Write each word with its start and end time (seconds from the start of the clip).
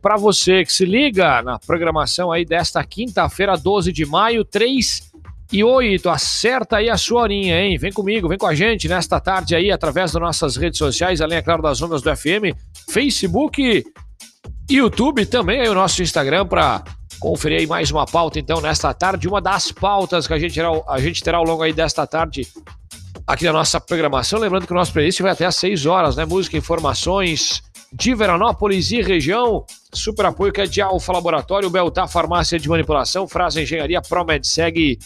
Para 0.00 0.16
você 0.16 0.64
que 0.64 0.72
se 0.72 0.84
liga 0.84 1.42
na 1.42 1.58
programação 1.58 2.30
aí 2.32 2.44
desta 2.44 2.82
quinta-feira, 2.84 3.56
12 3.56 3.92
de 3.92 4.06
maio, 4.06 4.44
3 4.44 5.12
e 5.52 5.64
8. 5.64 6.08
Acerta 6.08 6.76
aí 6.76 6.90
a 6.90 6.96
sua 6.96 7.22
horinha, 7.22 7.60
hein? 7.60 7.78
Vem 7.78 7.92
comigo, 7.92 8.28
vem 8.28 8.38
com 8.38 8.46
a 8.46 8.54
gente 8.54 8.88
nesta 8.88 9.18
tarde 9.20 9.54
aí, 9.54 9.70
através 9.70 10.12
das 10.12 10.20
nossas 10.20 10.56
redes 10.56 10.78
sociais, 10.78 11.20
além, 11.20 11.38
é 11.38 11.42
claro, 11.42 11.62
das 11.62 11.80
ondas 11.80 12.02
do 12.02 12.14
FM, 12.14 12.54
Facebook, 12.90 13.84
YouTube, 14.70 15.24
também 15.26 15.60
aí 15.60 15.68
o 15.68 15.74
nosso 15.74 16.02
Instagram 16.02 16.46
para 16.46 16.84
conferir 17.18 17.60
aí 17.60 17.66
mais 17.66 17.90
uma 17.90 18.06
pauta, 18.06 18.38
então, 18.38 18.60
nesta 18.60 18.92
tarde. 18.92 19.26
Uma 19.26 19.40
das 19.40 19.72
pautas 19.72 20.26
que 20.26 20.34
a 20.34 20.38
gente 20.38 20.54
terá, 20.54 20.68
a 20.86 21.00
gente 21.00 21.22
terá 21.22 21.38
ao 21.38 21.44
longo 21.44 21.62
aí 21.62 21.72
desta 21.72 22.06
tarde 22.06 22.46
aqui 23.26 23.44
na 23.44 23.52
nossa 23.52 23.80
programação. 23.80 24.38
Lembrando 24.38 24.66
que 24.66 24.72
o 24.72 24.76
nosso 24.76 24.92
playlist 24.92 25.20
vai 25.20 25.32
até 25.32 25.46
às 25.46 25.56
6 25.56 25.86
horas, 25.86 26.16
né? 26.16 26.24
Música, 26.24 26.56
informações 26.56 27.62
de 27.92 28.14
Veranópolis 28.14 28.90
e 28.90 29.02
região. 29.02 29.64
Super 29.92 30.26
apoio 30.26 30.52
que 30.52 30.60
é 30.60 30.66
de 30.66 30.80
Alfa 30.80 31.12
Laboratório, 31.12 31.70
Beltar 31.70 32.08
Farmácia 32.08 32.58
de 32.58 32.68
Manipulação, 32.68 33.26
Frase 33.26 33.62
Engenharia, 33.62 34.02
Promed 34.02 34.46
Segue, 34.46 34.98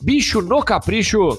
Bicho 0.00 0.40
no 0.40 0.62
Capricho, 0.62 1.38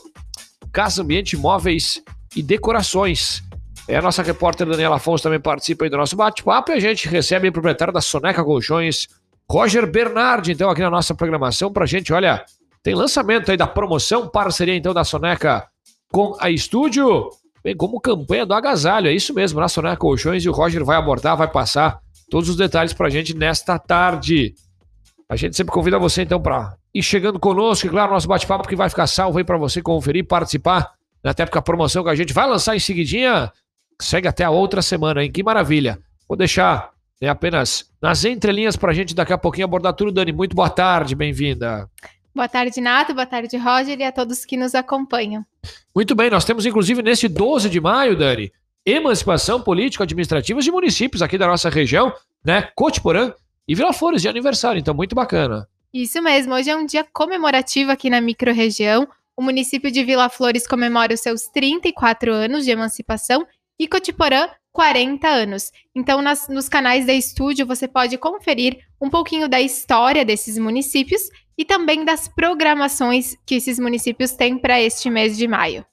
Casa 0.72 1.02
Ambiente 1.02 1.36
Móveis 1.38 2.02
e 2.36 2.44
Decorações. 2.44 3.44
É, 3.88 3.98
a 3.98 4.02
nossa 4.02 4.24
repórter 4.24 4.68
Daniela 4.68 4.96
Afonso 4.96 5.24
também 5.24 5.40
participa 5.40 5.86
aí 5.86 5.90
do 5.90 5.98
nosso 5.98 6.16
bate-papo 6.16 6.72
e 6.72 6.76
a 6.76 6.80
gente 6.80 7.08
recebe 7.08 7.48
o 7.48 7.52
proprietário 7.52 7.94
da 7.94 8.02
Soneca 8.02 8.44
Colchões, 8.44 9.08
Roger 9.50 9.86
Bernardi, 9.86 10.52
então, 10.52 10.70
aqui 10.70 10.82
na 10.82 10.90
nossa 10.90 11.14
programação 11.14 11.72
pra 11.72 11.86
gente. 11.86 12.12
Olha, 12.12 12.44
tem 12.82 12.96
lançamento 12.96 13.52
aí 13.52 13.58
da 13.58 13.68
promoção, 13.68 14.28
parceria 14.28 14.76
então 14.76 14.94
da 14.94 15.04
Soneca 15.04 15.68
com 16.12 16.36
a 16.40 16.50
Estúdio, 16.50 17.30
bem 17.66 17.76
como 17.76 18.00
campanha 18.00 18.46
do 18.46 18.54
agasalho, 18.54 19.08
é 19.08 19.12
isso 19.12 19.34
mesmo, 19.34 19.60
na 19.60 19.68
Soneca 19.68 19.98
Colchões 19.98 20.46
e 20.46 20.48
o 20.48 20.52
Roger 20.52 20.86
vai 20.86 20.98
abordar, 20.98 21.36
vai 21.36 21.48
passar 21.48 22.00
todos 22.30 22.48
os 22.48 22.56
detalhes 22.56 22.94
pra 22.94 23.10
gente 23.10 23.36
nesta 23.36 23.80
tarde. 23.80 24.54
A 25.28 25.36
gente 25.36 25.58
sempre 25.58 25.74
convida 25.74 25.98
você 25.98 26.22
então 26.22 26.40
para 26.40 26.76
ir 26.94 27.02
chegando 27.02 27.40
conosco, 27.40 27.88
e 27.88 27.90
claro, 27.90 28.12
nosso 28.12 28.28
bate-papo 28.28 28.68
que 28.68 28.76
vai 28.76 28.88
ficar 28.88 29.08
salvo 29.08 29.40
aí 29.40 29.44
para 29.44 29.58
você 29.58 29.82
conferir, 29.82 30.28
participar, 30.28 30.92
até 31.24 31.44
porque 31.44 31.58
a 31.58 31.62
promoção 31.62 32.04
que 32.04 32.10
a 32.12 32.14
gente 32.14 32.34
vai 32.34 32.48
lançar 32.48 32.76
em 32.76 32.80
seguidinha 32.80 33.52
segue 34.00 34.28
até 34.28 34.44
a 34.44 34.52
outra 34.52 34.84
semana, 34.84 35.24
hein? 35.24 35.32
Que 35.32 35.42
maravilha. 35.42 35.98
Vou 36.30 36.38
deixar 36.38 36.92
né, 37.20 37.30
apenas 37.30 37.90
nas 38.00 38.26
entrelinhas 38.26 38.76
para 38.76 38.92
a 38.92 38.94
gente 38.94 39.16
daqui 39.16 39.34
a 39.34 39.40
pouquinho 39.40 39.66
abordar 39.66 39.94
tudo, 39.94 40.12
Dani. 40.12 40.32
Muito 40.32 40.56
boa 40.56 40.70
tarde, 40.70 41.16
bem-vinda. 41.16 41.90
Boa 42.36 42.50
tarde, 42.50 42.82
Nato. 42.82 43.14
Boa 43.14 43.26
tarde, 43.26 43.56
Roger, 43.56 43.98
e 43.98 44.04
a 44.04 44.12
todos 44.12 44.44
que 44.44 44.58
nos 44.58 44.76
acompanham. 44.76 45.46
Muito 45.96 46.14
bem, 46.14 46.30
nós 46.30 46.44
temos 46.44 46.66
inclusive 46.66 47.02
nesse 47.02 47.30
12 47.30 47.70
de 47.70 47.80
maio, 47.80 48.18
Dani, 48.18 48.52
emancipação 48.86 49.62
político-administrativa 49.62 50.60
de 50.60 50.70
municípios 50.70 51.22
aqui 51.22 51.38
da 51.38 51.48
nossa 51.48 51.70
região, 51.70 52.14
né? 52.44 52.70
Cotiporã 52.76 53.32
e 53.66 53.74
Vila 53.74 53.94
Flores 53.94 54.22
de 54.22 54.28
aniversário, 54.28 54.78
então 54.78 54.94
muito 54.94 55.16
bacana. 55.16 55.66
Isso 55.94 56.22
mesmo, 56.22 56.54
hoje 56.54 56.70
é 56.70 56.76
um 56.76 56.86
dia 56.86 57.06
comemorativo 57.14 57.90
aqui 57.90 58.10
na 58.10 58.20
microrregião. 58.20 59.08
O 59.38 59.42
município 59.42 59.90
de 59.90 60.04
Vila 60.04 60.28
Flores 60.28 60.68
comemora 60.68 61.14
os 61.14 61.22
seus 61.22 61.44
34 61.44 62.34
anos 62.34 62.66
de 62.66 62.72
emancipação 62.72 63.48
e 63.80 63.88
Cotiporã 63.88 64.50
40 64.74 65.26
anos. 65.26 65.72
Então, 65.96 66.22
nas, 66.22 66.50
nos 66.50 66.68
canais 66.68 67.06
da 67.06 67.14
Estúdio, 67.14 67.66
você 67.66 67.88
pode 67.88 68.18
conferir 68.18 68.80
um 69.02 69.10
pouquinho 69.10 69.48
da 69.48 69.62
história 69.62 70.26
desses 70.26 70.58
municípios 70.58 71.30
e 71.58 71.64
também 71.64 72.04
das 72.04 72.28
programações 72.28 73.36
que 73.46 73.56
esses 73.56 73.80
municípios 73.80 74.32
têm 74.32 74.58
para 74.58 74.82
este 74.82 75.10
mês 75.10 75.38
de 75.38 75.48
maio. 75.48 75.86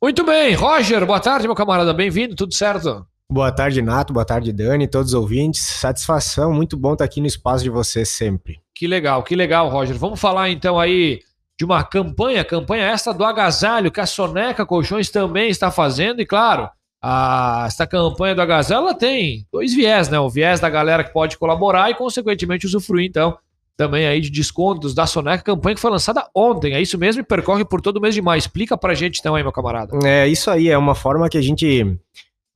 Muito 0.00 0.24
bem, 0.24 0.54
Roger, 0.54 1.04
boa 1.04 1.20
tarde, 1.20 1.46
meu 1.46 1.56
camarada, 1.56 1.92
bem-vindo, 1.92 2.34
tudo 2.34 2.54
certo? 2.54 3.06
Boa 3.30 3.52
tarde, 3.52 3.82
Nato, 3.82 4.12
boa 4.12 4.24
tarde, 4.24 4.52
Dani, 4.52 4.88
todos 4.88 5.12
os 5.12 5.14
ouvintes. 5.14 5.60
Satisfação, 5.60 6.52
muito 6.52 6.76
bom 6.76 6.94
estar 6.94 7.04
aqui 7.04 7.20
no 7.20 7.26
espaço 7.26 7.62
de 7.62 7.68
vocês 7.68 8.08
sempre. 8.08 8.60
Que 8.74 8.86
legal, 8.86 9.22
que 9.22 9.34
legal, 9.34 9.68
Roger. 9.68 9.98
Vamos 9.98 10.18
falar 10.18 10.48
então 10.50 10.80
aí 10.80 11.20
de 11.58 11.64
uma 11.64 11.82
campanha, 11.82 12.44
campanha 12.44 12.84
esta 12.84 13.12
do 13.12 13.24
agasalho 13.24 13.90
que 13.90 14.00
a 14.00 14.06
Soneca 14.06 14.64
Colchões 14.64 15.10
também 15.10 15.50
está 15.50 15.70
fazendo 15.70 16.22
e 16.22 16.26
claro, 16.26 16.70
a, 17.02 17.64
essa 17.66 17.86
campanha 17.86 18.34
do 18.34 18.42
agasalho 18.42 18.94
tem 18.94 19.46
dois 19.52 19.74
viés, 19.74 20.08
né? 20.08 20.18
O 20.18 20.30
viés 20.30 20.60
da 20.60 20.70
galera 20.70 21.04
que 21.04 21.12
pode 21.12 21.36
colaborar 21.36 21.90
e, 21.90 21.94
consequentemente, 21.94 22.66
usufruir, 22.66 23.08
então, 23.08 23.36
também 23.78 24.08
aí 24.08 24.20
de 24.20 24.28
descontos 24.28 24.92
da 24.92 25.06
Soneca, 25.06 25.44
campanha 25.44 25.76
que 25.76 25.80
foi 25.80 25.90
lançada 25.90 26.28
ontem, 26.34 26.74
é 26.74 26.82
isso 26.82 26.98
mesmo? 26.98 27.22
E 27.22 27.24
percorre 27.24 27.64
por 27.64 27.80
todo 27.80 28.00
mês 28.00 28.12
de 28.12 28.20
maio. 28.20 28.36
Explica 28.36 28.76
pra 28.76 28.92
gente 28.92 29.20
então 29.20 29.36
aí, 29.36 29.42
meu 29.42 29.52
camarada. 29.52 29.96
É 30.04 30.26
isso 30.26 30.50
aí, 30.50 30.68
é 30.68 30.76
uma 30.76 30.96
forma 30.96 31.28
que 31.28 31.38
a 31.38 31.40
gente 31.40 31.96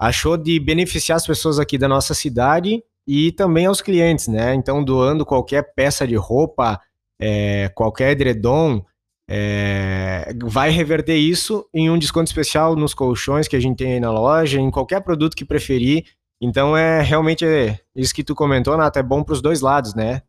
achou 0.00 0.36
de 0.36 0.58
beneficiar 0.58 1.14
as 1.14 1.24
pessoas 1.24 1.60
aqui 1.60 1.78
da 1.78 1.86
nossa 1.86 2.12
cidade 2.12 2.82
e 3.06 3.30
também 3.30 3.66
aos 3.66 3.80
clientes, 3.80 4.26
né? 4.26 4.52
Então, 4.52 4.82
doando 4.82 5.24
qualquer 5.24 5.72
peça 5.76 6.04
de 6.08 6.16
roupa, 6.16 6.80
é, 7.20 7.70
qualquer 7.72 8.10
edredom, 8.10 8.84
é, 9.30 10.34
vai 10.42 10.70
reverter 10.70 11.14
isso 11.14 11.64
em 11.72 11.88
um 11.88 11.96
desconto 11.96 12.26
especial 12.26 12.74
nos 12.74 12.94
colchões 12.94 13.46
que 13.46 13.54
a 13.54 13.60
gente 13.60 13.76
tem 13.76 13.92
aí 13.92 14.00
na 14.00 14.10
loja, 14.10 14.60
em 14.60 14.72
qualquer 14.72 15.00
produto 15.02 15.36
que 15.36 15.44
preferir. 15.44 16.04
Então 16.42 16.76
é 16.76 17.00
realmente 17.00 17.44
é, 17.44 17.78
isso 17.94 18.12
que 18.12 18.24
tu 18.24 18.34
comentou, 18.34 18.76
Nato, 18.76 18.98
é 18.98 19.02
bom 19.04 19.22
para 19.22 19.34
os 19.34 19.40
dois 19.40 19.60
lados, 19.60 19.94
né? 19.94 20.22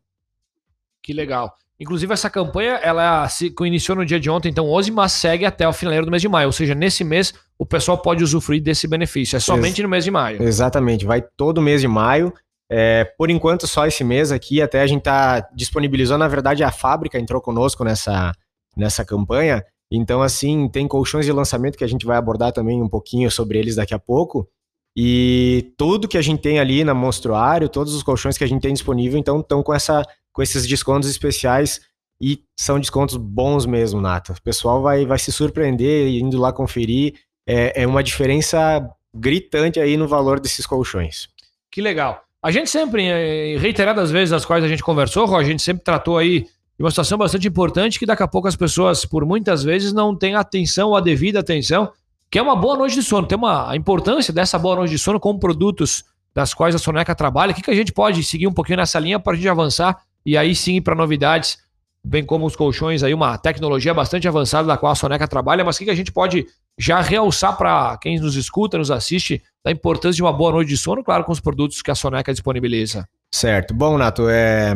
Que 1.04 1.12
legal. 1.12 1.52
Inclusive, 1.78 2.14
essa 2.14 2.30
campanha 2.30 2.76
ela 2.82 3.28
se 3.28 3.54
iniciou 3.60 3.98
no 3.98 4.06
dia 4.06 4.18
de 4.18 4.30
ontem, 4.30 4.48
então 4.48 4.70
11, 4.70 4.90
mas 4.90 5.12
segue 5.12 5.44
até 5.44 5.68
o 5.68 5.72
finaleiro 5.72 6.06
do 6.06 6.10
mês 6.10 6.22
de 6.22 6.28
maio. 6.28 6.46
Ou 6.46 6.52
seja, 6.52 6.74
nesse 6.74 7.04
mês 7.04 7.34
o 7.58 7.66
pessoal 7.66 7.98
pode 7.98 8.24
usufruir 8.24 8.62
desse 8.62 8.88
benefício. 8.88 9.36
É 9.36 9.40
somente 9.40 9.80
Ex 9.80 9.82
no 9.82 9.88
mês 9.90 10.02
de 10.02 10.10
maio. 10.10 10.42
Exatamente, 10.42 11.04
vai 11.04 11.20
todo 11.36 11.60
mês 11.60 11.82
de 11.82 11.88
maio. 11.88 12.32
É, 12.70 13.04
por 13.18 13.28
enquanto, 13.28 13.66
só 13.66 13.86
esse 13.86 14.02
mês 14.02 14.32
aqui, 14.32 14.62
até 14.62 14.80
a 14.80 14.86
gente 14.86 15.02
tá 15.02 15.46
disponibilizando, 15.54 16.20
na 16.20 16.28
verdade, 16.28 16.64
a 16.64 16.72
fábrica 16.72 17.18
entrou 17.18 17.40
conosco 17.40 17.84
nessa, 17.84 18.32
nessa 18.74 19.04
campanha. 19.04 19.62
Então, 19.92 20.22
assim, 20.22 20.68
tem 20.70 20.88
colchões 20.88 21.26
de 21.26 21.32
lançamento 21.32 21.76
que 21.76 21.84
a 21.84 21.88
gente 21.88 22.06
vai 22.06 22.16
abordar 22.16 22.52
também 22.52 22.80
um 22.82 22.88
pouquinho 22.88 23.30
sobre 23.30 23.58
eles 23.58 23.76
daqui 23.76 23.92
a 23.92 23.98
pouco. 23.98 24.48
E 24.96 25.74
tudo 25.76 26.08
que 26.08 26.16
a 26.16 26.22
gente 26.22 26.40
tem 26.40 26.58
ali 26.58 26.82
na 26.82 26.94
Monstruário, 26.94 27.68
todos 27.68 27.94
os 27.94 28.02
colchões 28.02 28.38
que 28.38 28.44
a 28.44 28.46
gente 28.46 28.62
tem 28.62 28.72
disponível, 28.72 29.18
então 29.18 29.40
estão 29.40 29.62
com, 29.62 29.74
essa, 29.74 30.02
com 30.34 30.42
esses 30.42 30.66
descontos 30.66 31.08
especiais 31.08 31.80
e 32.20 32.42
são 32.58 32.78
descontos 32.78 33.16
bons 33.16 33.64
mesmo, 33.64 34.00
Nata. 34.00 34.32
O 34.32 34.42
pessoal 34.42 34.82
vai, 34.82 35.06
vai 35.06 35.18
se 35.18 35.32
surpreender 35.32 36.08
indo 36.08 36.38
lá 36.38 36.52
conferir. 36.52 37.14
É, 37.46 37.82
é 37.82 37.86
uma 37.86 38.02
diferença 38.02 38.86
gritante 39.14 39.80
aí 39.80 39.96
no 39.96 40.08
valor 40.08 40.40
desses 40.40 40.66
colchões. 40.66 41.28
Que 41.70 41.80
legal. 41.80 42.22
A 42.42 42.50
gente 42.50 42.68
sempre, 42.68 43.06
eh, 43.06 43.56
reiteradas 43.58 44.10
vezes 44.10 44.32
as 44.32 44.44
quais 44.44 44.64
a 44.64 44.68
gente 44.68 44.82
conversou, 44.82 45.34
a 45.36 45.44
gente 45.44 45.62
sempre 45.62 45.82
tratou 45.82 46.18
aí 46.18 46.46
e 46.78 46.82
uma 46.82 46.90
situação 46.90 47.16
bastante 47.16 47.46
importante 47.46 47.98
que 47.98 48.06
daqui 48.06 48.22
a 48.22 48.28
pouco 48.28 48.48
as 48.48 48.56
pessoas, 48.56 49.04
por 49.04 49.24
muitas 49.24 49.62
vezes, 49.62 49.92
não 49.92 50.14
têm 50.14 50.34
atenção, 50.34 50.94
a 50.94 51.00
devida 51.00 51.38
atenção, 51.38 51.92
que 52.28 52.38
é 52.38 52.42
uma 52.42 52.56
boa 52.56 52.76
noite 52.76 52.96
de 52.96 53.02
sono. 53.02 53.26
Tem 53.28 53.38
uma 53.38 53.70
a 53.70 53.76
importância 53.76 54.32
dessa 54.32 54.58
boa 54.58 54.76
noite 54.76 54.90
de 54.90 54.98
sono 54.98 55.20
com 55.20 55.38
produtos 55.38 56.04
das 56.34 56.52
quais 56.52 56.74
a 56.74 56.78
Soneca 56.78 57.14
trabalha. 57.14 57.52
O 57.52 57.54
que, 57.54 57.62
que 57.62 57.70
a 57.70 57.74
gente 57.74 57.92
pode 57.92 58.24
seguir 58.24 58.48
um 58.48 58.52
pouquinho 58.52 58.78
nessa 58.78 58.98
linha 58.98 59.20
para 59.20 59.34
a 59.34 59.36
gente 59.36 59.48
avançar 59.48 59.96
e 60.24 60.36
aí 60.36 60.54
sim 60.54 60.80
para 60.80 60.94
novidades, 60.94 61.58
bem 62.04 62.24
como 62.24 62.46
os 62.46 62.56
colchões, 62.56 63.02
aí 63.02 63.14
uma 63.14 63.38
tecnologia 63.38 63.94
bastante 63.94 64.28
avançada 64.28 64.66
da 64.68 64.76
qual 64.76 64.92
a 64.92 64.94
Soneca 64.96 65.26
trabalha, 65.26 65.64
mas 65.64 65.76
o 65.76 65.78
que, 65.78 65.84
que 65.86 65.90
a 65.90 65.96
gente 65.96 66.12
pode 66.12 66.46
já 66.78 67.00
realçar 67.00 67.56
para 67.56 67.96
quem 67.98 68.18
nos 68.18 68.36
escuta, 68.36 68.78
nos 68.78 68.90
assiste, 68.90 69.42
da 69.64 69.70
importância 69.70 70.16
de 70.16 70.22
uma 70.22 70.32
boa 70.32 70.52
noite 70.52 70.68
de 70.68 70.76
sono, 70.76 71.04
claro, 71.04 71.24
com 71.24 71.32
os 71.32 71.40
produtos 71.40 71.80
que 71.82 71.90
a 71.90 71.94
Soneca 71.94 72.32
disponibiliza. 72.32 73.08
Certo. 73.32 73.72
Bom, 73.72 73.96
Nato, 73.96 74.28
é 74.28 74.74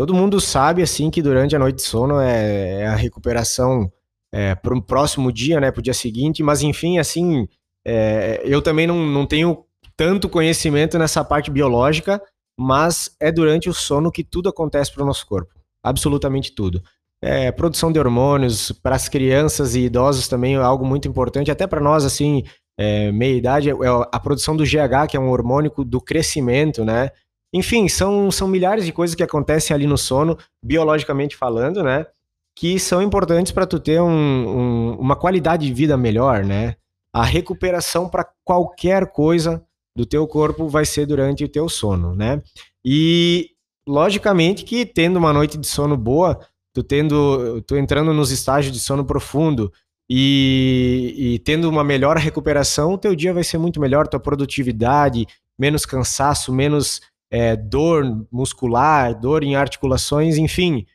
todo 0.00 0.14
mundo 0.14 0.40
sabe 0.40 0.80
assim 0.80 1.10
que 1.10 1.20
durante 1.20 1.54
a 1.54 1.58
noite 1.58 1.76
de 1.76 1.82
sono 1.82 2.18
é, 2.20 2.80
é 2.80 2.86
a 2.86 2.96
recuperação 2.96 3.92
é, 4.32 4.54
para 4.54 4.74
o 4.74 4.80
próximo 4.80 5.30
dia, 5.30 5.60
né, 5.60 5.70
para 5.70 5.80
o 5.80 5.82
dia 5.82 5.92
seguinte, 5.92 6.42
mas 6.42 6.62
enfim, 6.62 6.98
assim, 6.98 7.46
é, 7.86 8.40
eu 8.42 8.62
também 8.62 8.86
não, 8.86 8.96
não 8.96 9.26
tenho 9.26 9.62
tanto 9.98 10.26
conhecimento 10.26 10.98
nessa 10.98 11.22
parte 11.22 11.50
biológica, 11.50 12.18
mas 12.58 13.14
é 13.20 13.30
durante 13.32 13.68
o 13.68 13.74
sono 13.74 14.12
que 14.12 14.24
tudo 14.24 14.48
acontece 14.48 14.92
para 14.92 15.02
o 15.02 15.06
nosso 15.06 15.26
corpo, 15.26 15.54
absolutamente 15.82 16.54
tudo. 16.54 16.82
É, 17.22 17.52
produção 17.52 17.92
de 17.92 17.98
hormônios 17.98 18.72
para 18.72 18.96
as 18.96 19.08
crianças 19.08 19.74
e 19.74 19.80
idosos 19.80 20.26
também 20.26 20.54
é 20.54 20.58
algo 20.58 20.86
muito 20.86 21.06
importante, 21.06 21.50
até 21.50 21.66
para 21.66 21.80
nós, 21.80 22.04
assim, 22.04 22.44
é, 22.78 23.12
meia 23.12 23.36
idade, 23.36 23.68
é 23.68 23.74
a 24.10 24.18
produção 24.18 24.56
do 24.56 24.64
GH, 24.64 25.06
que 25.10 25.16
é 25.16 25.20
um 25.20 25.28
hormônio 25.28 25.70
do 25.84 26.00
crescimento, 26.00 26.82
né? 26.82 27.10
Enfim, 27.52 27.88
são, 27.88 28.30
são 28.30 28.48
milhares 28.48 28.86
de 28.86 28.92
coisas 28.92 29.14
que 29.14 29.22
acontecem 29.22 29.74
ali 29.74 29.86
no 29.86 29.98
sono, 29.98 30.38
biologicamente 30.64 31.36
falando, 31.36 31.82
né? 31.82 32.06
Que 32.56 32.78
são 32.78 33.02
importantes 33.02 33.52
para 33.52 33.66
tu 33.66 33.78
ter 33.78 34.00
um, 34.00 34.08
um, 34.08 34.96
uma 34.98 35.14
qualidade 35.14 35.66
de 35.66 35.74
vida 35.74 35.96
melhor, 35.96 36.44
né? 36.44 36.76
A 37.12 37.22
recuperação 37.22 38.08
para 38.08 38.26
qualquer 38.44 39.10
coisa 39.10 39.62
do 39.96 40.06
teu 40.06 40.26
corpo 40.26 40.68
vai 40.68 40.84
ser 40.84 41.06
durante 41.06 41.44
o 41.44 41.48
teu 41.48 41.68
sono, 41.68 42.14
né? 42.14 42.42
E 42.84 43.50
logicamente 43.86 44.64
que 44.64 44.86
tendo 44.86 45.18
uma 45.18 45.32
noite 45.32 45.58
de 45.58 45.66
sono 45.66 45.96
boa, 45.96 46.38
tu 46.72 46.82
tendo, 46.82 47.60
tu 47.62 47.76
entrando 47.76 48.12
nos 48.12 48.30
estágios 48.30 48.72
de 48.72 48.80
sono 48.80 49.04
profundo 49.04 49.72
e, 50.08 51.14
e 51.16 51.38
tendo 51.40 51.68
uma 51.68 51.84
melhor 51.84 52.16
recuperação, 52.16 52.94
o 52.94 52.98
teu 52.98 53.14
dia 53.14 53.32
vai 53.32 53.44
ser 53.44 53.58
muito 53.58 53.80
melhor, 53.80 54.08
tua 54.08 54.20
produtividade, 54.20 55.26
menos 55.58 55.84
cansaço, 55.84 56.52
menos 56.52 57.00
é, 57.30 57.54
dor 57.54 58.04
muscular, 58.30 59.18
dor 59.18 59.44
em 59.44 59.54
articulações, 59.54 60.36
enfim, 60.36 60.86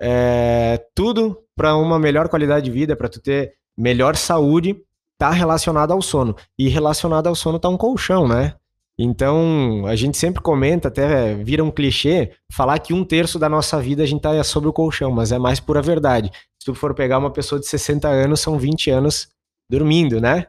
é, 0.00 0.82
tudo 0.94 1.38
para 1.54 1.76
uma 1.76 1.98
melhor 1.98 2.28
qualidade 2.28 2.64
de 2.64 2.70
vida, 2.70 2.96
para 2.96 3.08
tu 3.08 3.20
ter 3.20 3.54
melhor 3.76 4.16
saúde, 4.16 4.82
tá 5.22 5.30
relacionado 5.30 5.92
ao 5.92 6.02
sono. 6.02 6.34
E 6.58 6.68
relacionado 6.68 7.28
ao 7.28 7.34
sono 7.36 7.56
tá 7.56 7.68
um 7.68 7.76
colchão, 7.76 8.26
né? 8.26 8.56
Então, 8.98 9.86
a 9.86 9.94
gente 9.94 10.18
sempre 10.18 10.42
comenta, 10.42 10.88
até 10.88 11.32
vira 11.36 11.62
um 11.62 11.70
clichê, 11.70 12.32
falar 12.52 12.80
que 12.80 12.92
um 12.92 13.04
terço 13.04 13.38
da 13.38 13.48
nossa 13.48 13.80
vida 13.80 14.02
a 14.02 14.06
gente 14.06 14.20
tá 14.20 14.42
sobre 14.42 14.68
o 14.68 14.72
colchão, 14.72 15.12
mas 15.12 15.30
é 15.30 15.38
mais 15.38 15.60
pura 15.60 15.80
verdade. 15.80 16.28
Se 16.58 16.66
tu 16.66 16.74
for 16.74 16.92
pegar 16.92 17.18
uma 17.18 17.30
pessoa 17.30 17.60
de 17.60 17.68
60 17.68 18.08
anos, 18.08 18.40
são 18.40 18.58
20 18.58 18.90
anos 18.90 19.28
dormindo, 19.70 20.20
né? 20.20 20.48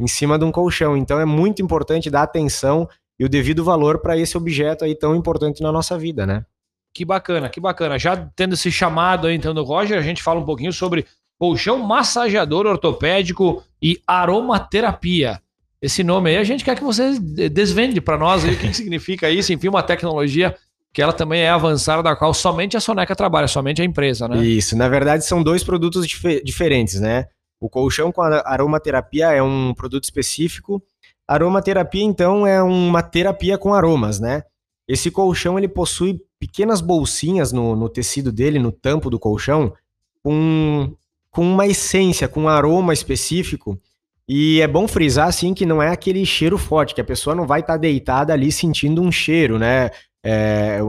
Em 0.00 0.08
cima 0.08 0.36
de 0.36 0.44
um 0.44 0.50
colchão. 0.50 0.96
Então, 0.96 1.20
é 1.20 1.24
muito 1.24 1.62
importante 1.62 2.10
dar 2.10 2.22
atenção 2.22 2.88
e 3.20 3.24
o 3.24 3.28
devido 3.28 3.62
valor 3.62 4.00
para 4.00 4.18
esse 4.18 4.36
objeto 4.36 4.84
aí 4.84 4.96
tão 4.96 5.14
importante 5.14 5.62
na 5.62 5.70
nossa 5.70 5.96
vida, 5.96 6.26
né? 6.26 6.44
Que 6.92 7.04
bacana, 7.04 7.48
que 7.48 7.60
bacana. 7.60 7.96
Já 8.00 8.16
tendo 8.34 8.54
esse 8.54 8.72
chamado 8.72 9.28
aí, 9.28 9.36
então, 9.36 9.54
do 9.54 9.62
Roger, 9.62 9.96
a 9.96 10.02
gente 10.02 10.24
fala 10.24 10.40
um 10.40 10.44
pouquinho 10.44 10.72
sobre 10.72 11.06
colchão 11.38 11.78
massageador 11.78 12.66
ortopédico 12.66 13.62
e 13.80 14.00
aromaterapia. 14.06 15.40
Esse 15.80 16.02
nome 16.02 16.30
aí, 16.30 16.36
a 16.36 16.44
gente 16.44 16.64
quer 16.64 16.76
que 16.76 16.82
você 16.82 17.18
desvende 17.20 18.00
para 18.00 18.18
nós 18.18 18.44
aí 18.44 18.54
o 18.54 18.58
que 18.58 18.74
significa 18.74 19.30
isso. 19.30 19.52
Enfim, 19.52 19.68
uma 19.68 19.82
tecnologia 19.82 20.56
que 20.92 21.00
ela 21.00 21.12
também 21.12 21.42
é 21.42 21.50
avançada, 21.50 22.02
da 22.02 22.16
qual 22.16 22.34
somente 22.34 22.76
a 22.76 22.80
Soneca 22.80 23.14
trabalha, 23.14 23.46
somente 23.46 23.80
a 23.80 23.84
empresa, 23.84 24.26
né? 24.26 24.44
Isso, 24.44 24.76
na 24.76 24.88
verdade 24.88 25.24
são 25.24 25.42
dois 25.42 25.62
produtos 25.62 26.06
dif 26.06 26.42
diferentes, 26.42 26.98
né? 27.00 27.26
O 27.60 27.68
colchão 27.68 28.10
com 28.10 28.22
aromaterapia 28.22 29.32
é 29.32 29.42
um 29.42 29.74
produto 29.74 30.04
específico. 30.04 30.82
Aromaterapia, 31.26 32.02
então, 32.02 32.46
é 32.46 32.62
uma 32.62 33.02
terapia 33.02 33.58
com 33.58 33.74
aromas, 33.74 34.18
né? 34.18 34.42
Esse 34.88 35.10
colchão, 35.10 35.58
ele 35.58 35.68
possui 35.68 36.20
pequenas 36.38 36.80
bolsinhas 36.80 37.52
no, 37.52 37.76
no 37.76 37.88
tecido 37.88 38.32
dele, 38.32 38.58
no 38.58 38.72
tampo 38.72 39.10
do 39.10 39.18
colchão, 39.18 39.74
com, 40.22 40.94
com 41.38 41.44
uma 41.44 41.68
essência, 41.68 42.26
com 42.26 42.42
um 42.42 42.48
aroma 42.48 42.92
específico, 42.92 43.80
e 44.28 44.60
é 44.60 44.66
bom 44.66 44.88
frisar, 44.88 45.28
assim, 45.28 45.54
que 45.54 45.64
não 45.64 45.80
é 45.80 45.88
aquele 45.88 46.26
cheiro 46.26 46.58
forte, 46.58 46.92
que 46.92 47.00
a 47.00 47.04
pessoa 47.04 47.32
não 47.32 47.46
vai 47.46 47.60
estar 47.60 47.74
tá 47.74 47.78
deitada 47.78 48.32
ali 48.32 48.50
sentindo 48.50 49.00
um 49.00 49.12
cheiro, 49.12 49.56
né? 49.56 49.88
É, 50.20 50.80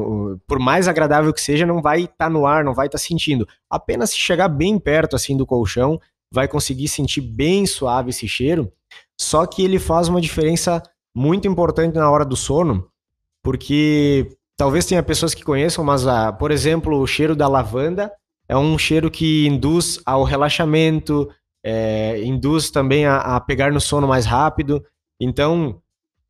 por 0.48 0.58
mais 0.58 0.88
agradável 0.88 1.32
que 1.32 1.40
seja, 1.40 1.68
não 1.68 1.84
vai 1.84 2.00
estar 2.06 2.16
tá 2.18 2.30
no 2.32 2.48
ar, 2.48 2.64
não 2.64 2.74
vai 2.74 2.88
estar 2.88 2.98
tá 2.98 3.04
sentindo. 3.04 3.48
Apenas 3.70 4.10
se 4.10 4.18
chegar 4.18 4.48
bem 4.48 4.80
perto, 4.80 5.16
assim, 5.16 5.38
do 5.38 5.46
colchão, 5.46 6.02
vai 6.32 6.48
conseguir 6.48 6.88
sentir 6.88 7.22
bem 7.22 7.68
suave 7.68 8.10
esse 8.10 8.28
cheiro. 8.28 8.74
Só 9.22 9.46
que 9.46 9.64
ele 9.64 9.78
faz 9.78 10.08
uma 10.08 10.20
diferença 10.20 10.82
muito 11.16 11.48
importante 11.48 11.94
na 11.94 12.10
hora 12.10 12.26
do 12.26 12.36
sono, 12.36 12.90
porque 13.44 14.36
talvez 14.58 14.84
tenha 14.84 15.04
pessoas 15.04 15.36
que 15.36 15.44
conheçam, 15.44 15.84
mas, 15.84 16.08
ah, 16.08 16.34
por 16.34 16.50
exemplo, 16.50 16.98
o 16.98 17.06
cheiro 17.06 17.36
da 17.36 17.48
lavanda 17.48 18.12
é 18.50 18.58
um 18.58 18.78
cheiro 18.80 19.12
que 19.12 19.46
induz 19.48 20.02
ao 20.04 20.24
relaxamento, 20.24 21.30
é, 21.64 22.20
induz 22.24 22.72
também 22.72 23.06
a, 23.06 23.18
a, 23.18 23.40
pegar 23.40 23.72
no 23.72 23.80
sono 23.80 24.08
mais 24.08 24.26
rápido. 24.26 24.84
Então, 25.22 25.80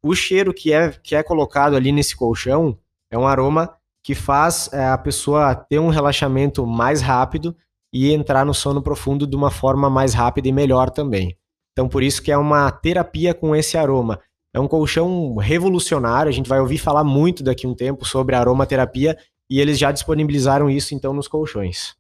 o 0.04 0.14
cheiro 0.14 0.54
que 0.54 0.74
é, 0.74 0.92
que 0.92 1.16
é 1.16 1.24
colocado 1.24 1.78
ali 1.78 1.94
nesse 1.94 2.18
colchão 2.18 2.78
é 3.10 3.18
um 3.18 3.26
aroma 3.26 3.74
que 4.04 4.14
faz 4.14 4.70
é, 4.74 4.90
a 4.90 4.98
pessoa 4.98 5.56
ter 5.56 5.80
um 5.80 5.88
relaxamento 5.88 6.68
mais 6.68 7.02
rápido 7.02 7.56
e 7.94 8.12
entrar 8.12 8.46
no 8.46 8.54
sono 8.54 8.82
profundo 8.82 9.26
de 9.26 9.36
uma 9.36 9.50
forma 9.50 9.90
mais 9.90 10.14
rápida 10.14 10.50
e 10.50 10.52
melhor 10.52 10.90
também. 10.90 11.38
Então, 11.72 11.88
por 11.88 12.04
isso 12.04 12.22
que 12.22 12.32
é 12.32 12.38
uma 12.38 12.70
terapia 12.70 13.34
com 13.34 13.56
esse 13.56 13.78
aroma. 13.78 14.20
É 14.54 14.60
um 14.60 14.68
colchão 14.68 15.38
revolucionário, 15.38 16.30
a 16.30 16.34
gente 16.34 16.50
vai 16.50 16.60
ouvir 16.60 16.80
falar 16.80 17.04
muito 17.04 17.44
daqui 17.44 17.66
a 17.66 17.70
um 17.70 17.76
tempo 17.76 18.04
sobre 18.04 18.36
aromaterapia 18.36 19.18
e 19.50 19.62
eles 19.62 19.80
já 19.80 19.92
disponibilizaram 19.92 20.70
isso 20.70 20.94
então 20.94 21.14
nos 21.14 21.28
colchões. 21.28 21.99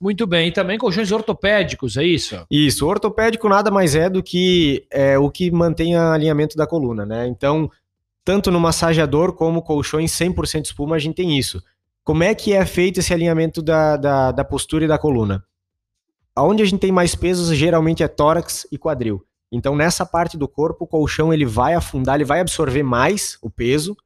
Muito 0.00 0.26
bem, 0.26 0.48
e 0.48 0.52
também 0.52 0.78
colchões 0.78 1.10
ortopédicos, 1.12 1.96
é 1.96 2.04
isso? 2.04 2.46
Isso, 2.50 2.86
ortopédico 2.86 3.48
nada 3.48 3.70
mais 3.70 3.94
é 3.94 4.08
do 4.08 4.22
que 4.22 4.86
é, 4.90 5.18
o 5.18 5.30
que 5.30 5.50
mantém 5.50 5.96
o 5.96 6.00
alinhamento 6.00 6.56
da 6.56 6.66
coluna, 6.66 7.04
né? 7.04 7.26
Então, 7.26 7.70
tanto 8.24 8.50
no 8.50 8.60
massageador 8.60 9.32
como 9.32 9.62
colchões 9.62 10.12
100% 10.12 10.66
espuma, 10.66 10.96
a 10.96 10.98
gente 10.98 11.14
tem 11.14 11.38
isso. 11.38 11.62
Como 12.04 12.22
é 12.22 12.34
que 12.34 12.52
é 12.52 12.64
feito 12.64 13.00
esse 13.00 13.12
alinhamento 13.12 13.60
da, 13.60 13.96
da, 13.96 14.32
da 14.32 14.44
postura 14.44 14.84
e 14.84 14.88
da 14.88 14.98
coluna? 14.98 15.44
Onde 16.36 16.62
a 16.62 16.66
gente 16.66 16.80
tem 16.80 16.92
mais 16.92 17.14
pesos, 17.14 17.54
geralmente 17.56 18.02
é 18.02 18.08
tórax 18.08 18.66
e 18.70 18.78
quadril. 18.78 19.24
Então, 19.50 19.74
nessa 19.74 20.04
parte 20.04 20.36
do 20.36 20.46
corpo, 20.46 20.84
o 20.84 20.86
colchão 20.86 21.32
ele 21.32 21.44
vai 21.44 21.74
afundar, 21.74 22.16
ele 22.16 22.24
vai 22.24 22.40
absorver 22.40 22.82
mais 22.82 23.38
o 23.42 23.50
peso, 23.50 23.96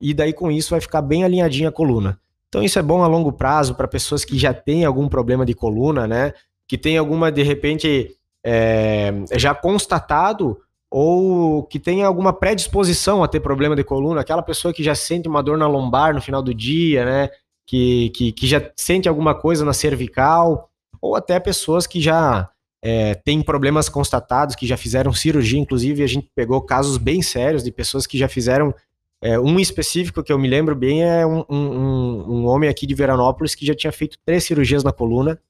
e 0.00 0.12
daí 0.12 0.32
com 0.32 0.50
isso 0.50 0.70
vai 0.70 0.80
ficar 0.80 1.00
bem 1.00 1.24
alinhadinha 1.24 1.68
a 1.68 1.72
coluna. 1.72 2.20
Então 2.52 2.62
isso 2.62 2.78
é 2.78 2.82
bom 2.82 3.02
a 3.02 3.06
longo 3.06 3.32
prazo 3.32 3.74
para 3.74 3.88
pessoas 3.88 4.26
que 4.26 4.38
já 4.38 4.52
têm 4.52 4.84
algum 4.84 5.08
problema 5.08 5.46
de 5.46 5.54
coluna, 5.54 6.06
né? 6.06 6.34
Que 6.68 6.76
tem 6.76 6.98
alguma, 6.98 7.32
de 7.32 7.42
repente, 7.42 8.14
é, 8.44 9.10
já 9.36 9.54
constatado 9.54 10.58
ou 10.90 11.62
que 11.62 11.80
tem 11.80 12.02
alguma 12.02 12.30
predisposição 12.30 13.24
a 13.24 13.28
ter 13.28 13.40
problema 13.40 13.74
de 13.74 13.82
coluna, 13.82 14.20
aquela 14.20 14.42
pessoa 14.42 14.74
que 14.74 14.84
já 14.84 14.94
sente 14.94 15.26
uma 15.26 15.42
dor 15.42 15.56
na 15.56 15.66
lombar 15.66 16.14
no 16.14 16.20
final 16.20 16.42
do 16.42 16.52
dia, 16.52 17.06
né? 17.06 17.30
Que, 17.66 18.10
que, 18.10 18.32
que 18.32 18.46
já 18.46 18.60
sente 18.76 19.08
alguma 19.08 19.34
coisa 19.34 19.64
na 19.64 19.72
cervical, 19.72 20.68
ou 21.00 21.16
até 21.16 21.40
pessoas 21.40 21.86
que 21.86 22.02
já 22.02 22.50
é, 22.82 23.14
têm 23.14 23.40
problemas 23.40 23.88
constatados, 23.88 24.54
que 24.54 24.66
já 24.66 24.76
fizeram 24.76 25.10
cirurgia, 25.14 25.58
inclusive 25.58 26.02
a 26.02 26.06
gente 26.06 26.28
pegou 26.34 26.60
casos 26.60 26.98
bem 26.98 27.22
sérios 27.22 27.64
de 27.64 27.72
pessoas 27.72 28.06
que 28.06 28.18
já 28.18 28.28
fizeram 28.28 28.74
é, 29.22 29.38
um 29.38 29.60
específico 29.60 30.20
que 30.20 30.32
eu 30.32 30.38
me 30.38 30.48
lembro 30.48 30.74
bem 30.74 31.04
é 31.04 31.24
um, 31.24 31.44
um, 31.48 32.24
um, 32.28 32.46
homem 32.46 32.68
aqui 32.68 32.88
de 32.88 32.94
Veranópolis 32.94 33.54
que 33.54 33.64
já 33.64 33.72
tinha 33.72 33.92
feito 33.92 34.18
três 34.26 34.42
cirurgias 34.42 34.82
na 34.82 34.92
coluna, 34.92 35.40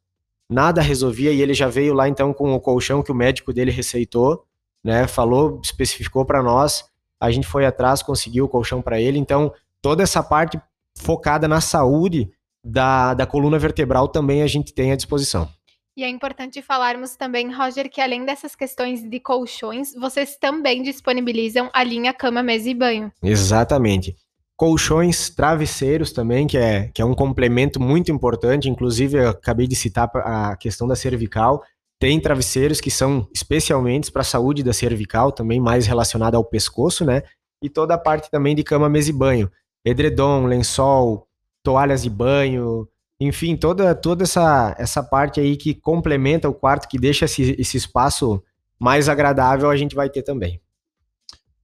nada 0.47 0.83
resolvia 0.83 1.33
e 1.33 1.41
ele 1.41 1.55
já 1.55 1.69
veio 1.69 1.95
lá 1.95 2.07
então 2.07 2.35
com 2.35 2.53
o 2.53 2.61
colchão 2.61 3.03
que 3.03 3.11
o 3.11 3.15
médico 3.15 3.51
dele 3.51 3.71
receitou, 3.71 4.45
né? 4.85 5.07
Falou, 5.07 5.59
especificou 5.65 6.23
para 6.23 6.43
nós, 6.43 6.85
a 7.19 7.31
gente 7.31 7.47
foi 7.47 7.65
atrás, 7.65 8.03
conseguiu 8.03 8.45
o 8.45 8.49
colchão 8.49 8.83
para 8.83 9.01
ele. 9.01 9.19
Então 9.19 9.51
toda 9.81 10.03
essa 10.03 10.23
parte 10.23 10.61
focada 10.99 11.49
na 11.49 11.63
saúde 11.63 12.31
da, 12.63 13.15
da 13.15 13.25
coluna 13.25 13.59
vertebral 13.59 14.07
também 14.07 14.43
a 14.43 14.47
gente 14.47 14.75
tem 14.75 14.93
à 14.93 14.97
disposição. 14.97 15.49
E 15.95 16.03
é 16.05 16.09
importante 16.09 16.63
falarmos 16.63 17.17
também, 17.17 17.53
Roger, 17.53 17.91
que 17.91 18.01
além 18.01 18.25
dessas 18.25 18.55
questões 18.57 19.03
de 19.09 19.21
colchões, 19.21 19.95
vocês 19.95 20.37
também 20.37 20.83
disponibilizam 20.83 21.69
a 21.73 21.85
linha 21.85 22.15
cama, 22.15 22.43
mesa 22.43 22.71
e 22.71 22.75
banho. 22.75 23.13
Exatamente. 23.23 24.17
Colchões, 24.57 25.29
travesseiros 25.29 26.11
também, 26.11 26.47
que 26.47 26.57
é, 26.57 26.89
que 26.95 27.03
é 27.03 27.05
um 27.05 27.15
complemento 27.15 27.79
muito 27.79 28.11
importante. 28.11 28.71
Inclusive, 28.71 29.19
eu 29.19 29.29
acabei 29.31 29.67
de 29.67 29.77
citar 29.77 30.11
a 30.15 30.57
questão 30.57 30.89
da 30.89 30.97
cervical. 30.97 31.63
Tem 31.99 32.19
travesseiros 32.19 32.81
que 32.81 32.91
são 32.91 33.29
especialmente 33.35 34.11
para 34.11 34.23
a 34.23 34.25
saúde 34.25 34.63
da 34.63 34.73
cervical, 34.73 35.31
também 35.31 35.61
mais 35.61 35.87
relacionada 35.87 36.39
ao 36.39 36.45
pescoço, 36.45 37.05
né? 37.05 37.23
E 37.63 37.69
toda 37.69 37.95
a 37.95 37.99
parte 37.99 38.31
também 38.31 38.57
de 38.57 38.65
cama, 38.65 38.89
mesa 38.89 39.11
e 39.11 39.13
banho. 39.13 39.51
Edredom, 39.85 40.47
lençol, 40.47 41.29
toalhas 41.63 42.03
de 42.03 42.11
banho, 42.11 42.89
enfim, 43.23 43.57
toda, 43.57 43.95
toda 43.95 44.25
essa, 44.25 44.75
essa 44.79 45.03
parte 45.03 45.41
aí 45.41 45.57
que 45.57 45.75
complementa 45.75 46.49
o 46.49 46.55
quarto, 46.55 46.89
que 46.89 46.99
deixa 46.99 47.27
esse, 47.27 47.55
esse 47.59 47.77
espaço 47.77 48.43
mais 48.79 49.09
agradável, 49.09 49.71
a 49.71 49.77
gente 49.77 49.95
vai 49.95 50.09
ter 50.09 50.23
também. 50.23 50.61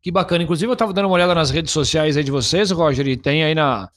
Que 0.01 0.11
bacana. 0.11 0.45
Inclusive, 0.45 0.71
eu 0.71 0.75
estava 0.75 0.93
dando 0.93 1.07
uma 1.07 1.15
olhada 1.15 1.35
nas 1.35 1.51
redes 1.51 1.73
sociais 1.73 2.17
aí 2.17 2.23
de 2.23 2.31
vocês, 2.31 2.71
Roger, 2.71 3.07
e 3.09 3.17
tem 3.17 3.43
aí 3.43 3.55
na, 3.55 3.89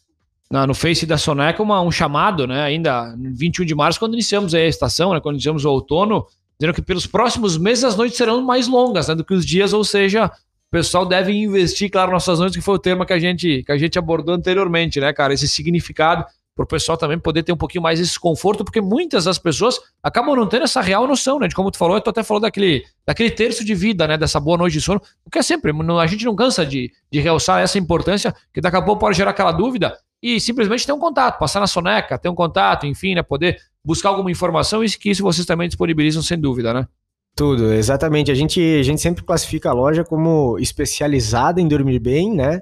na, 0.49 0.65
no 0.65 0.73
Face 0.73 1.05
da 1.05 1.17
Soneca 1.17 1.61
uma, 1.61 1.81
um 1.81 1.91
chamado, 1.91 2.47
né? 2.47 2.63
Ainda 2.63 3.15
21 3.17 3.65
de 3.65 3.75
março, 3.75 3.99
quando 3.99 4.13
iniciamos 4.13 4.53
a 4.55 4.59
estação, 4.59 5.13
né? 5.13 5.19
Quando 5.19 5.35
iniciamos 5.35 5.63
o 5.63 5.69
outono, 5.69 6.25
dizendo 6.59 6.73
que 6.73 6.81
pelos 6.81 7.05
próximos 7.05 7.57
meses 7.57 7.83
as 7.83 7.95
noites 7.95 8.17
serão 8.17 8.41
mais 8.41 8.67
longas 8.67 9.07
né, 9.07 9.15
do 9.15 9.23
que 9.23 9.33
os 9.33 9.45
dias, 9.45 9.73
ou 9.73 9.83
seja, 9.83 10.25
o 10.25 10.71
pessoal 10.71 11.05
deve 11.05 11.31
investir, 11.31 11.89
claro, 11.89 12.11
nossas 12.11 12.39
noites, 12.39 12.57
que 12.57 12.63
foi 12.63 12.75
o 12.75 12.79
tema 12.79 13.05
que 13.05 13.13
a 13.13 13.19
gente, 13.19 13.63
que 13.63 13.71
a 13.71 13.77
gente 13.77 13.99
abordou 13.99 14.35
anteriormente, 14.35 14.99
né, 14.99 15.13
cara? 15.13 15.33
Esse 15.33 15.47
significado 15.47 16.25
para 16.55 16.63
o 16.63 16.67
pessoal 16.67 16.97
também 16.97 17.17
poder 17.17 17.43
ter 17.43 17.51
um 17.51 17.57
pouquinho 17.57 17.81
mais 17.81 17.99
esse 17.99 18.19
conforto, 18.19 18.63
porque 18.63 18.81
muitas 18.81 19.25
das 19.25 19.37
pessoas 19.37 19.79
acabam 20.03 20.35
não 20.35 20.47
tendo 20.47 20.63
essa 20.63 20.81
real 20.81 21.07
noção, 21.07 21.39
né? 21.39 21.47
De 21.47 21.55
como 21.55 21.71
tu 21.71 21.77
falou, 21.77 21.99
tu 22.01 22.09
até 22.09 22.23
falou 22.23 22.41
daquele, 22.41 22.83
daquele 23.05 23.31
terço 23.31 23.63
de 23.63 23.73
vida, 23.73 24.07
né? 24.07 24.17
Dessa 24.17 24.39
boa 24.39 24.57
noite 24.57 24.73
de 24.73 24.81
sono, 24.81 25.01
porque 25.23 25.39
é 25.39 25.41
sempre, 25.41 25.71
a 25.71 26.07
gente 26.07 26.25
não 26.25 26.35
cansa 26.35 26.65
de, 26.65 26.91
de 27.11 27.19
realçar 27.19 27.61
essa 27.61 27.77
importância, 27.77 28.35
que 28.53 28.59
daqui 28.59 28.77
a 28.77 28.81
pouco 28.81 28.99
pode 28.99 29.15
gerar 29.15 29.31
aquela 29.31 29.51
dúvida 29.51 29.97
e 30.21 30.39
simplesmente 30.39 30.85
ter 30.85 30.91
um 30.91 30.99
contato, 30.99 31.39
passar 31.39 31.59
na 31.59 31.67
soneca, 31.67 32.17
ter 32.17 32.29
um 32.29 32.35
contato, 32.35 32.85
enfim, 32.85 33.15
né? 33.15 33.23
Poder 33.23 33.57
buscar 33.83 34.09
alguma 34.09 34.29
informação 34.29 34.83
e 34.83 34.89
que 34.89 35.09
isso 35.09 35.23
vocês 35.23 35.45
também 35.45 35.67
disponibilizam 35.67 36.21
sem 36.21 36.39
dúvida, 36.39 36.73
né? 36.73 36.87
Tudo, 37.35 37.73
exatamente. 37.73 38.29
A 38.29 38.35
gente, 38.35 38.59
a 38.59 38.83
gente 38.83 39.01
sempre 39.01 39.23
classifica 39.23 39.69
a 39.69 39.73
loja 39.73 40.03
como 40.03 40.59
especializada 40.59 41.61
em 41.61 41.67
dormir 41.67 41.99
bem, 41.99 42.33
né? 42.33 42.61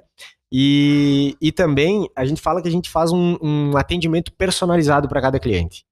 E, 0.52 1.36
e 1.40 1.52
também 1.52 2.10
a 2.14 2.24
gente 2.24 2.40
fala 2.40 2.60
que 2.60 2.68
a 2.68 2.72
gente 2.72 2.90
faz 2.90 3.12
um, 3.12 3.38
um 3.40 3.76
atendimento 3.76 4.32
personalizado 4.32 5.08
para 5.08 5.20
cada 5.20 5.38
cliente. 5.38 5.84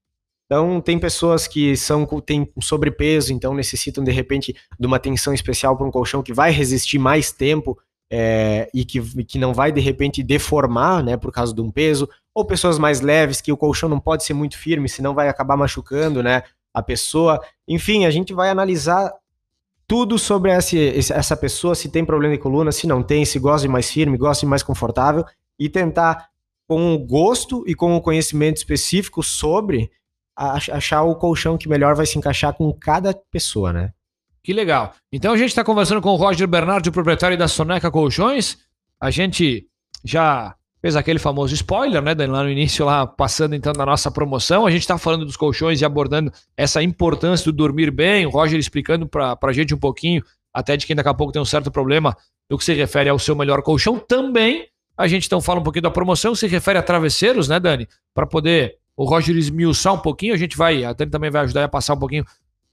Então, 0.46 0.80
tem 0.80 0.98
pessoas 0.98 1.46
que 1.46 1.76
são 1.76 2.06
têm 2.24 2.50
sobrepeso, 2.60 3.32
então 3.34 3.52
necessitam 3.52 4.02
de 4.02 4.10
repente 4.10 4.56
de 4.80 4.86
uma 4.86 4.96
atenção 4.96 5.34
especial 5.34 5.76
para 5.76 5.86
um 5.86 5.90
colchão 5.90 6.22
que 6.22 6.32
vai 6.32 6.50
resistir 6.50 6.98
mais 6.98 7.30
tempo 7.30 7.78
é, 8.10 8.70
e 8.72 8.84
que, 8.84 9.24
que 9.24 9.38
não 9.38 9.52
vai 9.52 9.70
de 9.70 9.80
repente 9.80 10.22
deformar, 10.22 11.04
né, 11.04 11.18
por 11.18 11.30
causa 11.30 11.54
de 11.54 11.60
um 11.60 11.70
peso, 11.70 12.08
ou 12.34 12.46
pessoas 12.46 12.78
mais 12.78 13.02
leves 13.02 13.42
que 13.42 13.52
o 13.52 13.56
colchão 13.58 13.90
não 13.90 14.00
pode 14.00 14.24
ser 14.24 14.32
muito 14.32 14.56
firme, 14.56 14.88
senão 14.88 15.14
vai 15.14 15.28
acabar 15.28 15.56
machucando, 15.56 16.22
né, 16.22 16.42
a 16.72 16.82
pessoa. 16.82 17.40
Enfim, 17.66 18.06
a 18.06 18.10
gente 18.10 18.32
vai 18.32 18.48
analisar 18.48 19.12
tudo 19.88 20.18
sobre 20.18 20.54
esse, 20.54 20.78
essa 21.12 21.34
pessoa, 21.34 21.74
se 21.74 21.88
tem 21.88 22.04
problema 22.04 22.36
de 22.36 22.40
coluna, 22.40 22.70
se 22.70 22.86
não 22.86 23.02
tem, 23.02 23.24
se 23.24 23.38
gosta 23.38 23.66
de 23.66 23.72
mais 23.72 23.90
firme, 23.90 24.18
gosta 24.18 24.44
de 24.44 24.50
mais 24.50 24.62
confortável, 24.62 25.24
e 25.58 25.68
tentar, 25.68 26.28
com 26.68 26.94
o 26.94 26.98
gosto 26.98 27.64
e 27.66 27.74
com 27.74 27.96
o 27.96 28.00
conhecimento 28.00 28.58
específico 28.58 29.22
sobre, 29.22 29.90
achar 30.36 31.02
o 31.02 31.16
colchão 31.16 31.56
que 31.56 31.68
melhor 31.68 31.96
vai 31.96 32.04
se 32.04 32.18
encaixar 32.18 32.52
com 32.52 32.70
cada 32.72 33.18
pessoa, 33.30 33.72
né? 33.72 33.92
Que 34.44 34.52
legal. 34.52 34.94
Então 35.10 35.32
a 35.32 35.36
gente 35.36 35.48
está 35.48 35.64
conversando 35.64 36.02
com 36.02 36.10
o 36.10 36.16
Roger 36.16 36.46
Bernardi, 36.46 36.90
o 36.90 36.92
proprietário 36.92 37.36
da 37.36 37.48
Soneca 37.48 37.90
Colchões. 37.90 38.58
A 39.00 39.10
gente 39.10 39.66
já 40.04 40.54
fez 40.80 40.96
aquele 40.96 41.18
famoso 41.18 41.54
spoiler, 41.54 42.00
né, 42.02 42.14
lá 42.26 42.42
no 42.42 42.50
início, 42.50 42.84
lá 42.84 43.06
passando 43.06 43.54
então 43.54 43.72
da 43.72 43.84
nossa 43.84 44.10
promoção. 44.10 44.66
A 44.66 44.70
gente 44.70 44.82
está 44.82 44.96
falando 44.96 45.24
dos 45.24 45.36
colchões 45.36 45.80
e 45.80 45.84
abordando 45.84 46.32
essa 46.56 46.82
importância 46.82 47.44
do 47.44 47.52
dormir 47.52 47.90
bem. 47.90 48.26
O 48.26 48.30
Roger 48.30 48.58
explicando 48.58 49.06
para 49.06 49.36
a 49.40 49.52
gente 49.52 49.74
um 49.74 49.78
pouquinho, 49.78 50.22
até 50.52 50.76
de 50.76 50.86
quem 50.86 50.94
daqui 50.94 51.08
a 51.08 51.14
pouco 51.14 51.32
tem 51.32 51.42
um 51.42 51.44
certo 51.44 51.70
problema 51.70 52.16
no 52.48 52.56
que 52.56 52.64
se 52.64 52.72
refere 52.74 53.08
ao 53.08 53.18
seu 53.18 53.34
melhor 53.34 53.62
colchão. 53.62 53.98
Também 53.98 54.66
a 54.96 55.06
gente 55.06 55.26
então 55.26 55.40
fala 55.40 55.60
um 55.60 55.62
pouquinho 55.62 55.82
da 55.82 55.90
promoção, 55.90 56.34
se 56.34 56.46
refere 56.46 56.78
a 56.78 56.82
travesseiros, 56.82 57.48
né, 57.48 57.60
Dani? 57.60 57.88
Para 58.14 58.26
poder 58.26 58.76
o 58.96 59.04
Roger 59.04 59.36
esmiuçar 59.36 59.94
um 59.94 59.98
pouquinho, 59.98 60.34
a 60.34 60.36
gente 60.36 60.56
vai, 60.56 60.84
a 60.84 60.92
Dani 60.92 61.10
também 61.10 61.30
vai 61.30 61.42
ajudar 61.42 61.64
a 61.64 61.68
passar 61.68 61.94
um 61.94 61.98
pouquinho 61.98 62.24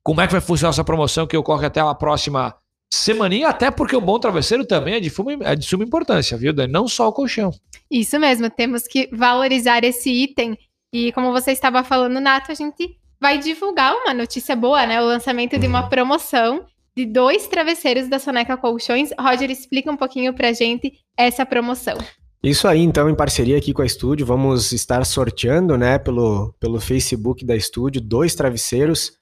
como 0.01 0.21
é 0.21 0.27
que 0.27 0.33
vai 0.33 0.41
funcionar 0.41 0.69
essa 0.69 0.83
promoção 0.83 1.25
que 1.25 1.35
ocorre 1.35 1.65
até 1.65 1.79
a 1.79 1.93
próxima 1.93 2.55
semaninha, 2.94 3.50
até 3.50 3.70
porque 3.70 3.96
o 3.96 4.01
bom 4.01 4.20
travesseiro 4.20 4.65
também 4.65 4.96
é 4.96 5.00
de, 5.00 5.10
suma, 5.10 5.34
é 5.42 5.56
de 5.56 5.65
suma 5.65 5.84
importância, 5.84 6.38
viu, 6.38 6.54
Dani? 6.54 6.72
Não 6.72 6.88
só 6.88 7.08
o 7.08 7.13
colchão. 7.13 7.51
Isso 7.89 8.20
mesmo, 8.20 8.50
temos 8.50 8.84
que 8.84 9.10
valorizar 9.12 9.84
esse 9.84 10.10
item. 10.10 10.58
E 10.94 11.12
como 11.12 11.32
você 11.32 11.51
estava 11.51 11.84
falando, 11.84 12.20
Nato, 12.20 12.51
a 12.51 12.56
gente 12.56 12.98
vai 13.20 13.38
divulgar 13.38 13.94
uma 13.94 14.13
notícia 14.13 14.56
boa, 14.56 14.86
né? 14.86 15.01
O 15.01 15.06
lançamento 15.06 15.58
de 15.58 15.68
uma 15.68 15.84
uhum. 15.84 15.89
promoção 15.89 16.65
de 16.96 17.06
dois 17.06 17.48
travesseiros 17.48 18.08
da 18.08 18.20
Soneca 18.20 18.56
Colchões. 18.56 19.10
Roger, 19.20 19.51
explica 19.51 19.92
um 19.92 19.98
pouquinho 19.98 20.34
pra 20.34 20.54
gente 20.54 20.94
essa 21.18 21.46
promoção. 21.46 21.98
Isso 22.42 22.68
aí, 22.68 22.82
então, 22.82 23.10
em 23.10 23.15
parceria 23.15 23.58
aqui 23.58 23.74
com 23.74 23.82
a 23.82 23.86
Estúdio, 23.86 24.25
vamos 24.25 24.72
estar 24.72 25.04
sorteando, 25.04 25.77
né, 25.77 25.98
pelo, 25.98 26.54
pelo 26.60 26.80
Facebook 26.80 27.44
da 27.44 27.56
Estúdio, 27.56 28.00
dois 28.00 28.36
travesseiros 28.36 29.13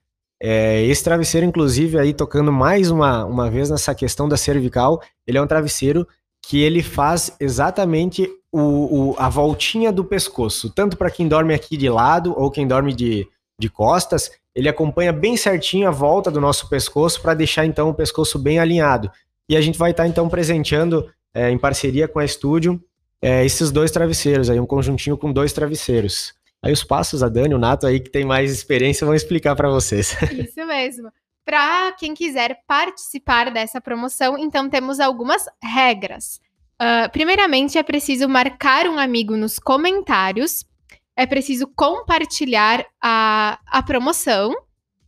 é, 0.45 0.83
esse 0.83 1.01
travesseiro, 1.01 1.47
inclusive, 1.47 1.97
aí 1.97 2.13
tocando 2.13 2.51
mais 2.51 2.91
uma, 2.91 3.23
uma 3.23 3.50
vez 3.50 3.69
nessa 3.69 3.95
questão 3.95 4.27
da 4.27 4.35
cervical, 4.35 5.01
ele 5.25 5.38
é 5.38 5.41
um 5.41 5.47
travesseiro 5.47 6.05
que 6.45 6.62
ele 6.62 6.83
faz 6.83 7.33
exatamente 7.39 8.29
o, 8.51 9.12
o 9.12 9.15
a 9.17 9.29
voltinha 9.29 9.89
do 9.89 10.03
pescoço, 10.03 10.69
tanto 10.69 10.97
para 10.97 11.09
quem 11.09 11.29
dorme 11.29 11.53
aqui 11.53 11.77
de 11.77 11.88
lado 11.88 12.38
ou 12.38 12.51
quem 12.51 12.67
dorme 12.67 12.93
de, 12.93 13.25
de 13.57 13.69
costas, 13.69 14.31
ele 14.53 14.67
acompanha 14.67 15.13
bem 15.13 15.38
certinho 15.38 15.88
a 15.88 15.91
volta 15.91 16.29
do 16.29 16.41
nosso 16.41 16.67
pescoço 16.67 17.21
para 17.21 17.33
deixar 17.33 17.65
então 17.65 17.88
o 17.88 17.93
pescoço 17.93 18.38
bem 18.38 18.59
alinhado. 18.59 19.09
E 19.47 19.55
a 19.55 19.62
gente 19.62 19.79
vai 19.79 19.91
estar 19.91 20.03
tá, 20.03 20.09
então 20.09 20.27
presenteando 20.27 21.09
é, 21.33 21.50
em 21.51 21.57
parceria 21.57 22.05
com 22.05 22.19
a 22.19 22.25
Estúdio 22.25 22.83
é, 23.21 23.45
esses 23.45 23.71
dois 23.71 23.91
travesseiros, 23.91 24.50
aí 24.50 24.59
um 24.59 24.65
conjuntinho 24.65 25.17
com 25.17 25.31
dois 25.31 25.53
travesseiros. 25.53 26.33
Aí 26.63 26.72
os 26.72 26.84
passos, 26.84 27.22
a 27.22 27.27
Dani, 27.27 27.53
o 27.53 27.60
Nato 27.60 27.86
aí 27.86 28.00
que 28.00 28.10
tem 28.10 28.24
mais 28.24 28.50
experiência 28.50 29.05
vão 29.05 29.13
explicar 29.13 29.53
para 29.53 29.70
vocês. 29.70 30.15
Isso 30.32 30.65
mesmo. 30.65 31.12
Para 31.43 31.91
quem 32.00 32.13
quiser 32.13 32.62
participar 32.65 33.51
dessa 33.51 33.82
promoção, 33.82 34.38
então 34.38 34.70
temos 34.70 35.01
algumas 35.01 35.46
regras. 35.62 36.39
Uh, 36.82 37.12
primeiramente, 37.12 37.77
é 37.77 37.84
preciso 37.84 38.29
marcar 38.29 38.88
um 38.88 38.98
amigo 38.98 39.36
nos 39.36 39.60
comentários, 39.60 40.65
é 41.17 41.25
preciso 41.25 41.67
compartilhar 41.67 42.86
a, 43.01 43.60
a 43.67 43.84
promoção 43.84 44.53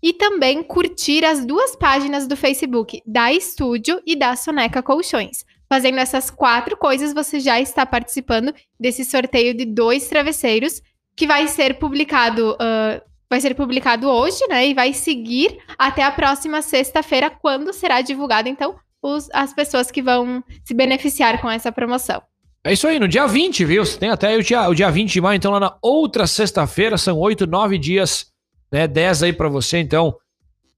e 0.03 0.11
também 0.11 0.61
curtir 0.61 1.23
as 1.23 1.45
duas 1.45 1.73
páginas 1.73 2.27
do 2.27 2.35
Facebook, 2.35 3.01
da 3.05 3.31
Estúdio 3.31 4.01
e 4.05 4.13
da 4.13 4.35
Soneca 4.35 4.83
Colchões. 4.83 5.45
Fazendo 5.69 5.99
essas 5.99 6.29
quatro 6.29 6.77
coisas, 6.77 7.13
você 7.13 7.39
já 7.39 7.61
está 7.61 7.85
participando 7.85 8.53
desse 8.77 9.05
sorteio 9.05 9.53
de 9.53 9.65
dois 9.65 10.07
travesseiros 10.07 10.81
que 11.15 11.25
vai 11.25 11.47
ser 11.47 11.79
publicado. 11.79 12.53
Uh, 12.53 13.01
vai 13.29 13.41
ser 13.41 13.55
publicado 13.55 14.07
hoje, 14.07 14.45
né? 14.47 14.67
E 14.67 14.73
vai 14.73 14.93
seguir 14.93 15.57
até 15.77 16.03
a 16.03 16.11
próxima 16.11 16.61
sexta-feira, 16.61 17.29
quando 17.29 17.73
será 17.73 18.01
divulgado, 18.01 18.47
então, 18.47 18.75
os, 19.01 19.29
as 19.33 19.53
pessoas 19.53 19.89
que 19.89 20.01
vão 20.01 20.43
se 20.63 20.73
beneficiar 20.73 21.41
com 21.41 21.49
essa 21.49 21.71
promoção. 21.71 22.21
É 22.63 22.73
isso 22.73 22.87
aí, 22.87 22.99
no 22.99 23.07
dia 23.07 23.27
20, 23.27 23.65
viu? 23.65 23.85
Você 23.85 23.97
tem 23.97 24.09
até 24.09 24.35
o 24.37 24.43
dia, 24.43 24.69
o 24.69 24.73
dia 24.73 24.89
20 24.89 25.11
de 25.11 25.21
maio, 25.21 25.37
então 25.37 25.51
lá 25.51 25.59
na 25.59 25.77
outra 25.81 26.25
sexta-feira, 26.25 26.97
são 26.97 27.17
8, 27.17 27.45
9 27.45 27.77
dias, 27.77 28.27
né? 28.71 28.87
10 28.87 29.23
aí 29.23 29.33
para 29.33 29.49
você, 29.49 29.79
então, 29.79 30.15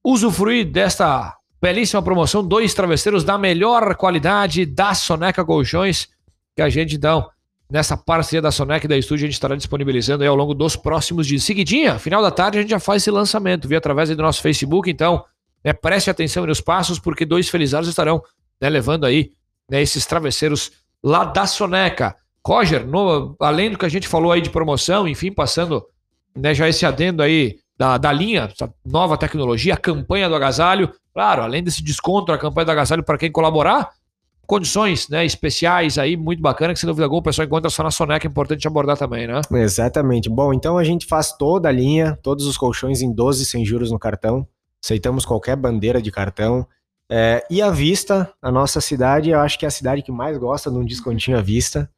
usufruir 0.03 0.70
desta 0.70 1.34
belíssima 1.62 2.01
promoção, 2.01 2.46
dois 2.46 2.74
travesseiros 2.74 3.24
da 3.24 3.38
melhor 3.38 3.96
qualidade 3.96 4.65
da 4.65 4.94
Soneca 4.94 5.44
Colchões, 5.44 6.08
que 6.56 6.62
a 6.62 6.70
gente, 6.70 6.96
então, 6.96 7.29
nessa 7.70 7.98
parceria 7.98 8.42
da 8.42 8.52
Sonec 8.52 8.86
e 8.86 8.88
da 8.88 8.98
Estúdio, 8.98 9.26
a 9.26 9.28
gente 9.28 9.36
estará 9.36 9.56
disponibilizando 9.56 10.26
ao 10.26 10.36
longo 10.36 10.54
dos 10.54 10.76
próximos 10.76 11.28
dias. 11.28 11.44
Seguidinha, 11.44 12.00
final 12.00 12.22
da 12.22 12.32
tarde, 12.32 12.58
a 12.58 12.62
gente 12.62 12.70
já 12.70 12.80
faz 12.80 13.04
esse 13.04 13.12
lançamento, 13.12 13.68
via 13.68 13.78
através 13.78 14.10
do 14.10 14.22
nosso 14.22 14.42
Facebook, 14.42 14.90
então 14.90 15.24
né, 15.64 15.74
preste 15.74 16.10
atenção 16.10 16.46
nos 16.46 16.62
passos, 16.62 17.00
porque 17.00 17.26
dois 17.26 17.50
felizados 17.50 17.90
estarão 17.90 18.22
né, 18.62 18.70
levando 18.70 19.06
aí 19.06 19.32
né, 19.70 19.82
esses 19.82 20.06
travesseiros 20.06 20.72
lá 21.04 21.26
da 21.26 21.46
Soneca. 21.46 22.16
Roger, 22.46 22.88
no, 22.88 23.36
além 23.42 23.72
do 23.72 23.78
que 23.78 23.86
a 23.86 23.90
gente 23.90 24.08
falou 24.08 24.32
aí 24.32 24.40
de 24.40 24.50
promoção, 24.50 25.08
enfim, 25.08 25.32
passando 25.32 25.86
né, 26.34 26.54
já 26.54 26.70
esse 26.70 26.86
adendo 26.86 27.22
aí 27.22 27.58
da, 27.78 27.98
da 27.98 28.12
linha, 28.12 28.50
nova 28.86 29.18
tecnologia, 29.18 29.74
a 29.74 29.78
campanha 29.78 30.30
do 30.30 30.36
agasalho, 30.36 30.92
claro, 31.14 31.44
além 31.44 31.62
desse 31.62 31.84
desconto 31.84 32.32
a 32.32 32.38
campanha 32.38 32.66
do 32.66 32.72
agasalho 32.72 33.04
para 33.04 33.18
quem 33.18 33.32
colaborar, 33.32 33.90
condições 34.48 35.10
né, 35.10 35.25
especiais 35.25 35.98
aí, 35.98 36.16
muito 36.16 36.42
bacana, 36.42 36.74
que 36.74 36.80
sem 36.80 36.88
dúvida 36.88 37.06
alguma 37.06 37.20
o 37.20 37.24
pessoal 37.24 37.46
encontra 37.46 37.70
só 37.70 37.84
na 37.84 37.92
Soneca, 37.92 38.25
é 38.25 38.30
importante 38.30 38.66
abordar 38.66 38.98
também, 38.98 39.27
né? 39.27 39.42
Exatamente. 39.51 40.30
Bom, 40.30 40.54
então 40.54 40.77
a 40.77 40.84
gente 40.84 41.06
faz 41.06 41.34
toda 41.34 41.68
a 41.68 41.72
linha, 41.72 42.18
todos 42.24 42.48
os 42.48 42.58
colchões 42.58 43.01
em 43.01 43.13
12 43.13 43.46
sem 43.46 43.66
juros 43.66 43.92
no 43.92 44.00
cartão, 44.00 44.48
aceitamos 44.84 45.25
qualquer 45.25 45.58
bandeira 45.58 46.01
de 46.01 46.10
cartão, 46.10 46.66
é, 47.10 47.46
e 47.50 47.62
a 47.62 47.70
vista, 47.70 48.34
a 48.42 48.51
nossa 48.51 48.82
cidade, 48.82 49.30
eu 49.30 49.39
acho 49.39 49.60
que 49.60 49.66
é 49.66 49.68
a 49.68 49.72
cidade 49.72 50.01
que 50.01 50.12
mais 50.12 50.38
gosta 50.38 50.72
de 50.72 50.77
um 50.77 50.86
descontinho 50.86 51.38
à 51.38 51.42
vista, 51.42 51.89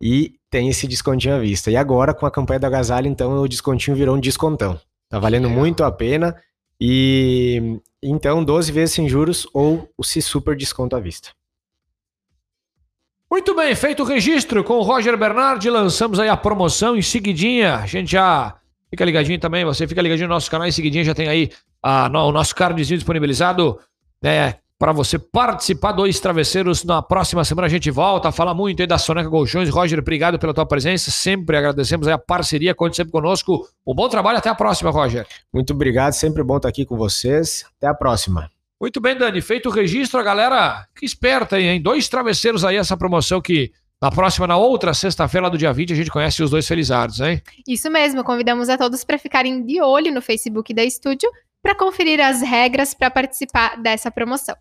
e 0.00 0.34
tem 0.50 0.68
esse 0.68 0.86
descontinho 0.86 1.34
à 1.34 1.38
vista. 1.38 1.70
E 1.70 1.76
agora, 1.76 2.12
com 2.12 2.26
a 2.26 2.30
campanha 2.30 2.60
da 2.60 2.66
agasalho, 2.66 3.08
então 3.08 3.40
o 3.40 3.48
descontinho 3.48 3.96
virou 3.96 4.16
um 4.16 4.20
descontão. 4.20 4.78
Tá 5.08 5.18
valendo 5.18 5.48
muito 5.48 5.84
a 5.84 5.90
pena, 5.90 6.36
e 6.80 7.80
então 8.02 8.44
12 8.44 8.70
vezes 8.70 8.94
sem 8.94 9.08
juros 9.08 9.46
ou 9.52 9.88
o 9.96 10.04
se 10.04 10.20
super 10.20 10.56
desconto 10.56 10.94
à 10.94 11.00
vista. 11.00 11.30
Muito 13.30 13.56
bem, 13.56 13.74
feito 13.74 14.02
o 14.02 14.06
registro 14.06 14.62
com 14.62 14.74
o 14.74 14.82
Roger 14.82 15.16
Bernardi, 15.16 15.68
lançamos 15.68 16.20
aí 16.20 16.28
a 16.28 16.36
promoção 16.36 16.96
em 16.96 17.02
seguidinha. 17.02 17.76
A 17.76 17.86
gente 17.86 18.12
já 18.12 18.54
fica 18.88 19.04
ligadinho 19.04 19.38
também, 19.38 19.64
você 19.64 19.86
fica 19.86 20.00
ligadinho 20.00 20.28
no 20.28 20.34
nosso 20.34 20.50
canal 20.50 20.66
em 20.66 20.72
seguidinha, 20.72 21.02
já 21.02 21.14
tem 21.14 21.28
aí 21.28 21.50
a, 21.82 22.08
no, 22.08 22.28
o 22.28 22.32
nosso 22.32 22.54
cardzinho 22.54 22.98
disponibilizado, 22.98 23.78
né, 24.22 24.54
para 24.78 24.92
você 24.92 25.18
participar 25.18 25.92
dois 25.92 26.20
travesseiros. 26.20 26.84
Na 26.84 27.02
próxima 27.02 27.44
semana 27.44 27.66
a 27.66 27.70
gente 27.70 27.90
volta 27.90 28.28
a 28.28 28.32
falar 28.32 28.54
muito 28.54 28.80
aí 28.80 28.86
da 28.86 28.96
Soneca 28.96 29.28
Colchões. 29.28 29.68
Roger, 29.70 29.98
obrigado 29.98 30.38
pela 30.38 30.54
tua 30.54 30.66
presença, 30.66 31.10
sempre 31.10 31.56
agradecemos 31.56 32.06
a 32.06 32.16
parceria, 32.16 32.74
conte 32.76 32.94
sempre 32.94 33.10
conosco. 33.10 33.68
Um 33.84 33.94
bom 33.94 34.08
trabalho, 34.08 34.38
até 34.38 34.48
a 34.48 34.54
próxima, 34.54 34.90
Roger. 34.90 35.26
Muito 35.52 35.72
obrigado, 35.72 36.12
sempre 36.12 36.44
bom 36.44 36.58
estar 36.58 36.68
aqui 36.68 36.86
com 36.86 36.96
vocês. 36.96 37.64
Até 37.76 37.88
a 37.88 37.94
próxima. 37.94 38.55
Muito 38.80 39.00
bem, 39.00 39.16
Dani. 39.16 39.40
Feito 39.40 39.68
o 39.68 39.72
registro, 39.72 40.20
a 40.20 40.22
galera 40.22 40.86
que 40.94 41.06
esperta 41.06 41.56
aí, 41.56 41.64
hein? 41.64 41.80
Dois 41.80 42.08
travesseiros 42.08 42.64
aí, 42.64 42.76
essa 42.76 42.96
promoção 42.96 43.40
que 43.40 43.72
na 44.00 44.10
próxima, 44.10 44.46
na 44.46 44.56
outra 44.56 44.92
sexta-feira 44.92 45.48
do 45.48 45.56
dia 45.56 45.72
20, 45.72 45.92
a 45.92 45.96
gente 45.96 46.10
conhece 46.10 46.42
os 46.42 46.50
dois 46.50 46.68
felizardos, 46.68 47.20
hein? 47.20 47.40
Isso 47.66 47.90
mesmo. 47.90 48.22
Convidamos 48.22 48.68
a 48.68 48.76
todos 48.76 49.02
para 49.04 49.18
ficarem 49.18 49.64
de 49.64 49.80
olho 49.80 50.12
no 50.12 50.20
Facebook 50.20 50.74
da 50.74 50.84
Estúdio 50.84 51.30
para 51.62 51.74
conferir 51.74 52.20
as 52.20 52.42
regras 52.42 52.92
para 52.92 53.10
participar 53.10 53.80
dessa 53.80 54.10
promoção. 54.10 54.54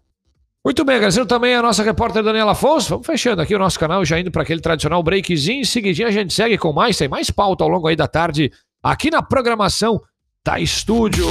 Muito 0.63 0.83
bem, 0.83 0.95
agradecendo 0.95 1.27
também 1.27 1.53
a 1.53 1.61
nossa 1.61 1.83
repórter 1.83 2.23
Daniela 2.23 2.53
Afonso. 2.53 2.89
Vamos 2.89 3.05
fechando 3.05 3.41
aqui 3.41 3.53
o 3.53 3.59
nosso 3.59 3.79
canal, 3.79 4.03
já 4.03 4.19
indo 4.19 4.31
para 4.31 4.41
aquele 4.41 4.61
tradicional 4.61 5.03
breakzinho. 5.03 5.61
Em 5.61 5.65
seguidinho 5.65 6.07
a 6.07 6.11
gente 6.11 6.33
segue 6.33 6.57
com 6.57 6.73
mais, 6.73 6.97
tem 6.97 7.07
mais 7.07 7.29
pauta 7.29 7.63
ao 7.63 7.69
longo 7.69 7.87
aí 7.87 7.95
da 7.95 8.07
tarde 8.07 8.51
aqui 8.81 9.11
na 9.11 9.21
programação 9.21 10.01
da 10.43 10.59
Estúdio. 10.59 11.27